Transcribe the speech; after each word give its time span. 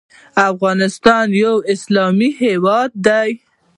افغانستان 0.49 1.27
یو 1.43 1.55
اسلامي 1.73 2.29
هیواد 2.43 2.89
دی 3.05 3.29